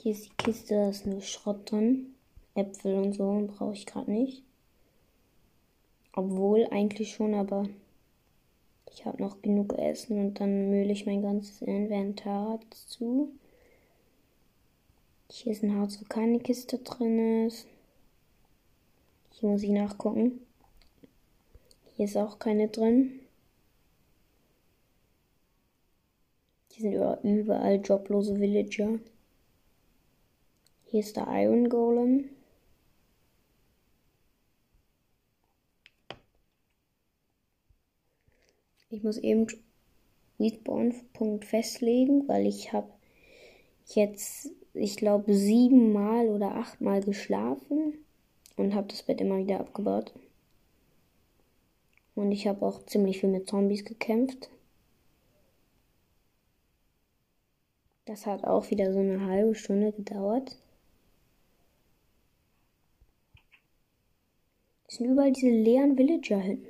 Hier 0.00 0.12
ist 0.12 0.26
die 0.26 0.36
Kiste, 0.36 0.74
da 0.76 0.90
ist 0.90 1.06
nur 1.06 1.22
Schrott 1.22 1.68
drin. 1.68 2.14
Äpfel 2.54 2.94
und 2.94 3.14
so 3.14 3.48
brauche 3.48 3.72
ich 3.72 3.84
gerade 3.84 4.12
nicht. 4.12 4.44
Obwohl 6.12 6.68
eigentlich 6.70 7.14
schon, 7.14 7.34
aber 7.34 7.68
ich 8.92 9.04
habe 9.04 9.20
noch 9.20 9.42
genug 9.42 9.72
Essen 9.76 10.20
und 10.20 10.38
dann 10.38 10.70
mühle 10.70 10.92
ich 10.92 11.04
mein 11.04 11.22
ganzes 11.22 11.60
Inventar 11.60 12.60
zu. 12.70 13.32
Hier 15.32 15.50
ist 15.50 15.64
ein 15.64 15.80
Haus, 15.80 16.00
wo 16.00 16.04
keine 16.04 16.38
Kiste 16.38 16.78
drin 16.78 17.48
ist. 17.48 17.66
Hier 19.32 19.48
muss 19.48 19.64
ich 19.64 19.70
nachgucken. 19.70 20.46
Hier 21.96 22.04
ist 22.04 22.16
auch 22.16 22.38
keine 22.38 22.68
drin. 22.68 23.18
Hier 26.78 27.18
sind 27.22 27.38
überall 27.40 27.80
joblose 27.82 28.38
Villager. 28.38 29.00
Hier 30.84 31.00
ist 31.00 31.16
der 31.16 31.26
Iron 31.28 31.68
Golem. 31.68 32.30
Ich 38.90 39.02
muss 39.02 39.18
eben 39.18 39.48
Respawn-Punkt 40.38 41.44
festlegen, 41.44 42.28
weil 42.28 42.46
ich 42.46 42.72
habe 42.72 42.92
jetzt, 43.86 44.52
ich 44.72 44.96
glaube, 44.96 45.34
siebenmal 45.34 46.28
oder 46.28 46.54
achtmal 46.54 47.02
geschlafen 47.02 47.94
und 48.56 48.76
habe 48.76 48.86
das 48.86 49.02
Bett 49.02 49.20
immer 49.20 49.38
wieder 49.38 49.58
abgebaut. 49.58 50.12
Und 52.14 52.30
ich 52.30 52.46
habe 52.46 52.64
auch 52.64 52.86
ziemlich 52.86 53.18
viel 53.18 53.30
mit 53.30 53.48
Zombies 53.48 53.84
gekämpft. 53.84 54.48
Das 58.08 58.24
hat 58.24 58.42
auch 58.44 58.70
wieder 58.70 58.90
so 58.90 59.00
eine 59.00 59.26
halbe 59.26 59.54
Stunde 59.54 59.92
gedauert. 59.92 60.56
Es 64.86 64.94
sind 64.94 65.10
überall 65.10 65.30
diese 65.30 65.50
leeren 65.50 65.98
Villager 65.98 66.38
hin. 66.38 66.64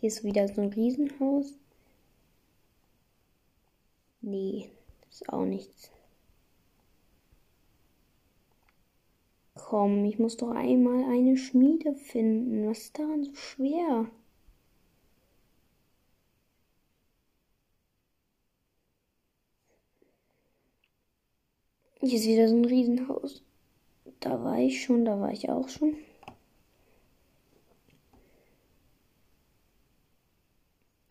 Hier 0.00 0.08
ist 0.08 0.24
wieder 0.24 0.48
so 0.48 0.60
ein 0.60 0.72
Riesenhaus. 0.72 1.54
Nee, 4.22 4.68
ist 5.08 5.28
auch 5.28 5.44
nichts. 5.44 5.92
Komm, 9.54 10.04
ich 10.04 10.18
muss 10.18 10.36
doch 10.36 10.50
einmal 10.50 11.04
eine 11.04 11.36
Schmiede 11.36 11.94
finden. 11.94 12.68
Was 12.68 12.78
ist 12.78 12.98
daran 12.98 13.22
so 13.22 13.34
schwer? 13.36 14.10
Hier 22.02 22.18
ist 22.18 22.26
wieder 22.26 22.48
so 22.48 22.56
ein 22.56 22.64
Riesenhaus. 22.64 23.42
Da 24.20 24.42
war 24.42 24.58
ich 24.58 24.82
schon, 24.82 25.04
da 25.04 25.20
war 25.20 25.32
ich 25.32 25.50
auch 25.50 25.68
schon. 25.68 25.96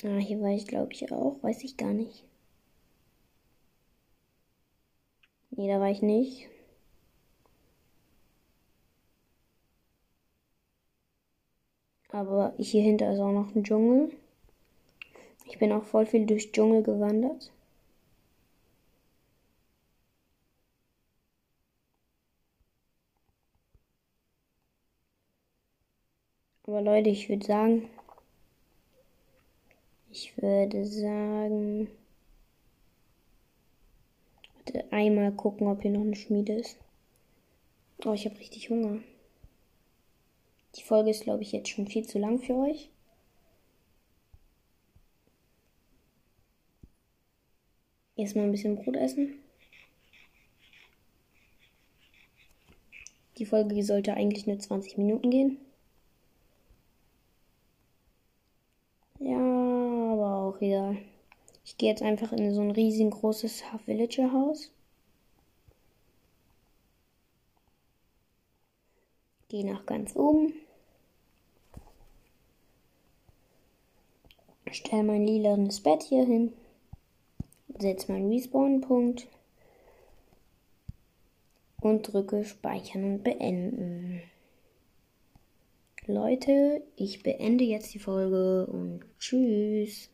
Ah, 0.04 0.18
hier 0.18 0.42
war 0.42 0.50
ich, 0.50 0.66
glaube 0.66 0.94
ich, 0.94 1.12
auch. 1.12 1.38
Weiß 1.44 1.64
ich 1.64 1.78
gar 1.78 1.94
nicht. 1.94 2.24
Nee, 5.52 5.68
da 5.68 5.80
war 5.80 5.92
ich 5.92 6.02
nicht. 6.02 6.50
Aber 12.12 12.54
hier 12.58 12.82
hinter 12.82 13.14
ist 13.14 13.20
auch 13.20 13.32
noch 13.32 13.54
ein 13.56 13.64
Dschungel. 13.64 14.12
Ich 15.46 15.60
bin 15.60 15.72
auch 15.72 15.84
voll 15.84 16.06
viel 16.08 16.26
durch 16.26 16.52
Dschungel 16.52 16.82
gewandert. 16.82 17.52
Aber 26.80 26.96
Leute, 26.96 27.10
ich 27.10 27.28
würde 27.28 27.46
sagen, 27.46 27.90
ich 30.12 30.42
würde 30.42 30.86
sagen, 30.86 31.90
warte, 34.56 34.90
einmal 34.90 35.34
gucken, 35.34 35.68
ob 35.68 35.82
hier 35.82 35.92
noch 35.92 36.00
eine 36.00 36.16
Schmiede 36.16 36.54
ist. 36.54 36.78
Oh, 38.06 38.14
ich 38.14 38.24
habe 38.24 38.40
richtig 38.40 38.70
Hunger. 38.70 39.02
Die 40.78 40.84
Folge 40.84 41.10
ist, 41.10 41.24
glaube 41.24 41.44
ich, 41.44 41.52
jetzt 41.52 41.68
schon 41.68 41.86
viel 41.86 42.08
zu 42.08 42.18
lang 42.18 42.40
für 42.40 42.56
euch. 42.56 42.90
Erstmal 48.16 48.46
ein 48.46 48.54
bisschen 48.54 48.78
Brot 48.78 48.96
essen. 48.96 49.38
Die 53.38 53.46
Folge 53.46 53.84
sollte 53.84 54.14
eigentlich 54.14 54.48
nur 54.48 54.60
20 54.60 54.98
Minuten 54.98 55.30
gehen. 55.30 55.58
auch 60.50 60.62
egal. 60.62 60.98
Ich 61.66 61.69
gehe 61.80 61.90
jetzt 61.90 62.04
einfach 62.04 62.34
in 62.34 62.54
so 62.54 62.62
ein 62.62 62.72
riesengroßes 62.72 63.72
Half 63.72 63.88
Villager 63.88 64.32
Haus. 64.32 64.70
Gehe 69.48 69.66
nach 69.66 69.86
ganz 69.88 70.16
oben. 70.16 70.54
Stell 74.72 75.04
mein 75.04 75.26
lilanes 75.26 75.80
Bett 75.82 76.04
hier 76.04 76.26
hin. 76.26 76.54
Setze 77.80 78.12
meinen 78.12 78.32
Respawn-Punkt. 78.32 79.28
Und 81.82 82.04
drücke 82.04 82.44
Speichern 82.44 83.06
und 83.06 83.24
Beenden. 83.24 84.22
Leute, 86.06 86.84
ich 86.98 87.24
beende 87.24 87.64
jetzt 87.64 87.94
die 87.94 88.00
Folge 88.00 88.68
und 88.68 89.06
tschüss. 89.18 90.10